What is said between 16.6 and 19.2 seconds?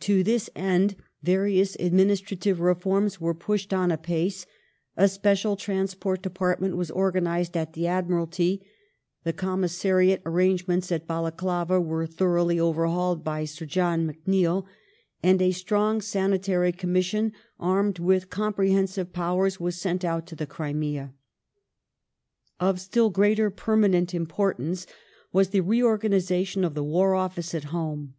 Commission armed with comprehensive